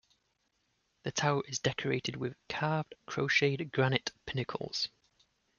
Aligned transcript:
The 1.03 1.11
tower 1.11 1.43
is 1.47 1.59
decorated 1.59 2.15
with 2.15 2.33
carved 2.49 2.95
crotcheted 3.05 3.71
granite 3.71 4.11
pinnacles. 4.25 4.89